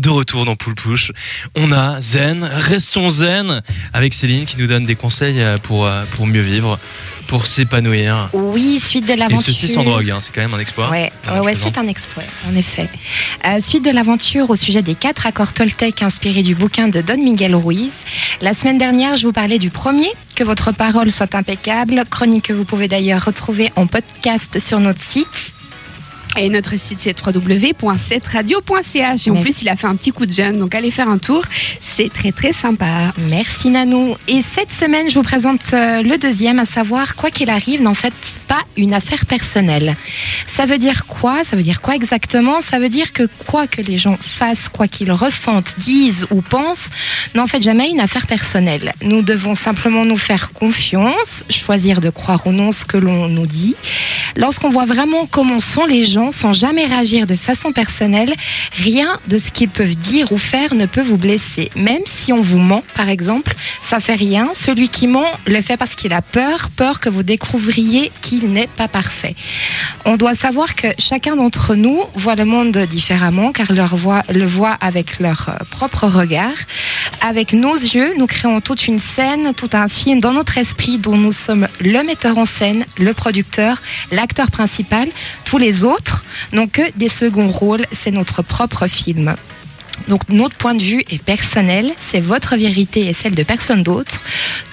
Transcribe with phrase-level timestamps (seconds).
[0.00, 1.12] De retour dans Poule Pouche,
[1.54, 3.60] on a Zen, restons Zen,
[3.92, 6.78] avec Céline qui nous donne des conseils euh, pour, euh, pour mieux vivre,
[7.26, 8.30] pour s'épanouir.
[8.32, 9.52] Oui, suite de Et l'aventure.
[9.52, 10.88] ceci sans drogue, hein, c'est quand même un exploit.
[10.88, 12.88] Ouais, ouais, ouais, c'est un exploit, en effet.
[13.46, 17.22] Euh, suite de l'aventure au sujet des quatre accords Toltec inspirés du bouquin de Don
[17.22, 17.92] Miguel Ruiz.
[18.40, 22.54] La semaine dernière, je vous parlais du premier, que votre parole soit impeccable, chronique que
[22.54, 25.52] vous pouvez d'ailleurs retrouver en podcast sur notre site.
[26.36, 30.32] Et notre site c'est www.setradio.ch et en plus il a fait un petit coup de
[30.32, 31.44] jeune donc allez faire un tour,
[31.96, 33.12] c'est très très sympa.
[33.28, 34.14] Merci Nanou.
[34.28, 37.94] Et cette semaine, je vous présente euh, le deuxième, à savoir, quoi qu'il arrive, n'en
[37.94, 38.12] faites
[38.48, 39.96] pas une affaire personnelle.
[40.46, 41.44] Ça veut dire quoi?
[41.44, 42.60] Ça veut dire quoi exactement?
[42.60, 46.90] Ça veut dire que quoi que les gens fassent, quoi qu'ils ressentent, disent ou pensent,
[47.34, 48.92] n'en faites jamais une affaire personnelle.
[49.02, 53.46] Nous devons simplement nous faire confiance, choisir de croire ou non ce que l'on nous
[53.46, 53.76] dit.
[54.36, 58.34] Lorsqu'on voit vraiment comment sont les gens, sans jamais réagir de façon personnelle,
[58.76, 61.70] rien de ce qu'ils peuvent dire ou faire ne peut vous blesser.
[61.76, 64.50] Même si on vous ment, par exemple, ça fait rien.
[64.54, 68.68] Celui qui ment le fait parce qu'il a peur, peur que vous découvriez qu'il n'est
[68.68, 69.34] pas parfait.
[70.04, 73.96] On doit savoir que chacun d'entre nous voit le monde différemment, car leur
[74.32, 76.50] le voit avec leur euh, propre regard.
[77.24, 81.16] Avec nos yeux, nous créons toute une scène, tout un film dans notre esprit dont
[81.16, 85.06] nous sommes le metteur en scène, le producteur, l'acteur principal.
[85.44, 89.36] Tous les autres n'ont que des seconds rôles, c'est notre propre film.
[90.08, 94.20] Donc notre point de vue est personnel, c'est votre vérité et celle de personne d'autre.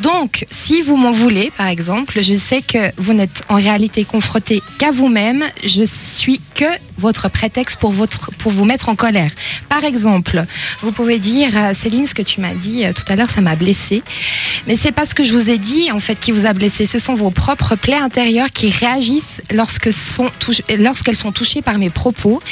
[0.00, 4.62] Donc si vous m'en voulez, par exemple, je sais que vous n'êtes en réalité confronté
[4.78, 6.64] qu'à vous-même, je suis que
[6.98, 9.30] votre prétexte pour, votre, pour vous mettre en colère.
[9.68, 10.44] Par exemple,
[10.82, 13.40] vous pouvez dire, euh, Céline, ce que tu m'as dit euh, tout à l'heure, ça
[13.40, 14.02] m'a blessé.
[14.66, 16.86] Mais c'est pas ce que je vous ai dit, en fait, qui vous a blessé.
[16.86, 20.30] Ce sont vos propres plaies intérieures qui réagissent lorsque sont
[20.78, 22.42] lorsqu'elles sont touchées par mes propos.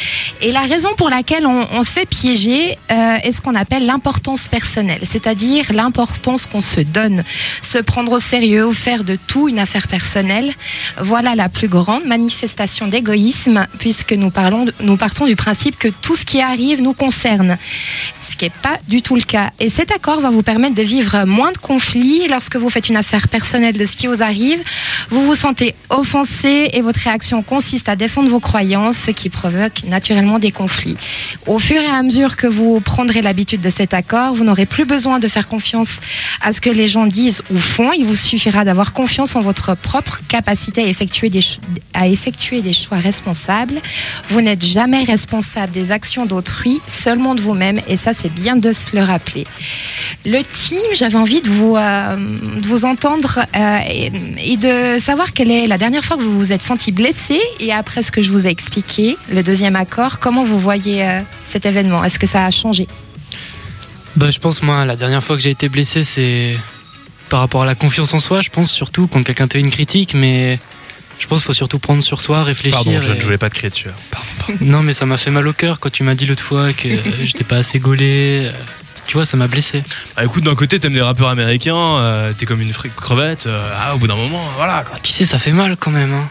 [0.41, 3.86] Et la raison pour laquelle on, on se fait piéger euh, est ce qu'on appelle
[3.86, 7.25] l'importance personnelle, c'est-à-dire l'importance qu'on se donne,
[7.62, 10.53] se prendre au sérieux ou faire de tout une affaire personnelle.
[10.98, 14.31] Voilà la plus grande manifestation d'égoïsme, puisque nous,
[14.80, 17.58] nous partons du principe que tout ce qui arrive nous concerne
[18.28, 19.50] ce qui n'est pas du tout le cas.
[19.60, 22.97] Et cet accord va vous permettre de vivre moins de conflits lorsque vous faites une
[22.97, 24.59] affaire personnelle de ce qui vous arrive.
[25.10, 29.84] Vous vous sentez offensé et votre réaction consiste à défendre vos croyances, ce qui provoque
[29.86, 30.97] naturellement des conflits.
[31.47, 34.84] Au fur et à mesure que vous prendrez l'habitude de cet accord, vous n'aurez plus
[34.84, 36.00] besoin de faire confiance
[36.41, 37.92] à ce que les gens disent ou font.
[37.92, 41.44] Il vous suffira d'avoir confiance en votre propre capacité à effectuer des,
[41.94, 43.81] à effectuer des choix responsables.
[44.28, 48.72] Vous n'êtes jamais responsable des actions d'autrui, seulement de vous-même, et ça, c'est bien de
[48.72, 49.47] se le rappeler.
[50.25, 54.10] Le team, j'avais envie de vous, euh, de vous entendre euh, et,
[54.53, 57.72] et de savoir quelle est la dernière fois que vous vous êtes senti blessé, et
[57.72, 61.66] après ce que je vous ai expliqué, le deuxième accord, comment vous voyez euh, cet
[61.66, 62.03] événement?
[62.04, 62.87] Est-ce que ça a changé?
[64.16, 66.56] Bah, je pense, moi, la dernière fois que j'ai été blessé, c'est
[67.28, 68.41] par rapport à la confiance en soi.
[68.41, 70.59] Je pense surtout quand quelqu'un te fait une critique, mais
[71.19, 72.83] je pense qu'il faut surtout prendre sur soi, réfléchir.
[72.84, 73.88] Pardon, je et- ne voulais pas te crier dessus.
[74.10, 74.25] Pardon.
[74.61, 76.89] Non, mais ça m'a fait mal au cœur quand tu m'as dit l'autre fois que
[76.89, 78.43] euh, j'étais pas assez gaulé.
[78.47, 78.53] Euh,
[79.07, 79.83] Tu vois, ça m'a blessé.
[80.17, 83.95] Bah, écoute, d'un côté, t'aimes des rappeurs américains, euh, t'es comme une crevette, euh, ah,
[83.95, 84.83] au bout d'un moment, voilà.
[84.83, 84.99] quoi.
[85.03, 86.12] Tu sais, ça fait mal quand même.
[86.12, 86.29] Hein.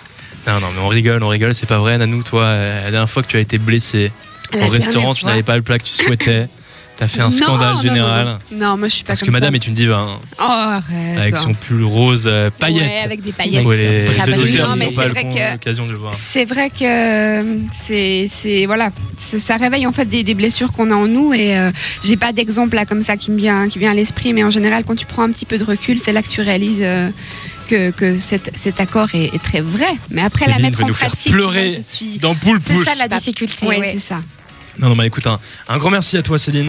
[0.47, 1.97] Non, non, mais on rigole, on rigole, c'est pas vrai.
[1.97, 4.11] Nanou, toi, la dernière fois que tu as été blessé
[4.53, 6.47] La au restaurant, tu n'avais pas le plat que tu souhaitais,
[6.97, 8.25] t'as fait un scandale non, général.
[8.25, 8.69] Non, non.
[8.71, 9.55] Non, moi je suis pas Parce que comme madame ça.
[9.57, 11.17] est une diva, hein, Oh, arrête.
[11.17, 12.83] avec son pull rose euh, paillettes.
[12.83, 13.63] Ouais, avec des paillettes.
[13.63, 15.97] Pour les, les auditeurs non, mais n'ont c'est pas vrai le- que- l'occasion de le
[15.97, 16.13] voir.
[16.33, 16.83] C'est vrai que
[17.43, 17.55] euh,
[17.87, 21.33] c'est c'est voilà, ça, ça réveille en fait des, des blessures qu'on a en nous
[21.33, 21.71] et euh,
[22.03, 24.49] j'ai pas d'exemple là comme ça qui me vient qui vient à l'esprit, mais en
[24.49, 27.09] général quand tu prends un petit peu de recul, c'est là que tu réalises euh,
[27.67, 29.87] que, que cet, cet accord est, est très vrai.
[30.11, 31.65] Mais après la Céline mettre va en nous faire pratique, pleurer.
[31.69, 33.65] moi, je suis Dans Poule C'est ça la difficulté.
[33.65, 33.91] ouais, ouais.
[33.99, 34.21] c'est ça.
[34.77, 35.39] Non, non, bah écoute, un,
[35.69, 36.63] un grand merci à toi, Céline.